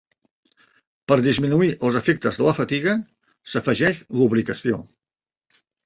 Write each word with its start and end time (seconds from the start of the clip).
Per 1.11 1.17
disminuir 1.27 1.69
els 1.89 1.99
efectes 2.01 2.41
de 2.41 2.49
la 2.49 2.55
fatiga, 2.63 2.99
s’afegeix 3.53 4.05
lubricació. 4.21 4.85